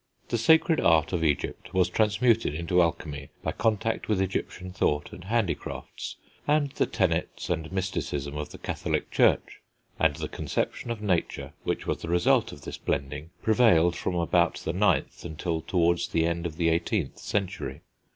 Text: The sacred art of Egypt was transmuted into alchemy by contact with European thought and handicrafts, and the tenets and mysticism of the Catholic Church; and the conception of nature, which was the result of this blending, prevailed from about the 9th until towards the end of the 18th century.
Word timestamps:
The 0.29 0.39
sacred 0.39 0.79
art 0.79 1.13
of 1.13 1.23
Egypt 1.23 1.75
was 1.75 1.87
transmuted 1.87 2.55
into 2.55 2.81
alchemy 2.81 3.29
by 3.43 3.51
contact 3.51 4.07
with 4.09 4.19
European 4.19 4.73
thought 4.73 5.13
and 5.13 5.25
handicrafts, 5.25 6.15
and 6.47 6.71
the 6.71 6.87
tenets 6.87 7.51
and 7.51 7.71
mysticism 7.71 8.35
of 8.35 8.49
the 8.49 8.57
Catholic 8.57 9.11
Church; 9.11 9.59
and 9.99 10.15
the 10.15 10.27
conception 10.27 10.89
of 10.89 11.03
nature, 11.03 11.53
which 11.65 11.85
was 11.85 11.99
the 12.01 12.09
result 12.09 12.51
of 12.51 12.63
this 12.63 12.79
blending, 12.79 13.29
prevailed 13.43 13.95
from 13.95 14.15
about 14.15 14.55
the 14.55 14.73
9th 14.73 15.23
until 15.23 15.61
towards 15.61 16.07
the 16.07 16.25
end 16.25 16.47
of 16.47 16.55
the 16.57 16.69
18th 16.69 17.19
century. 17.19 17.81